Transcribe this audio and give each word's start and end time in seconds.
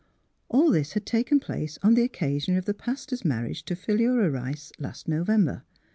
All 0.49 0.71
this 0.71 0.93
had 0.93 1.05
taken 1.05 1.39
place 1.39 1.77
on 1.83 1.93
the 1.93 2.09
occa 2.09 2.41
sion 2.41 2.57
of 2.57 2.65
the 2.65 2.73
pastor's 2.73 3.23
marriage 3.23 3.63
to 3.65 3.75
Philura 3.75 4.31
Rice, 4.31 4.71
last 4.79 5.07
November. 5.07 5.61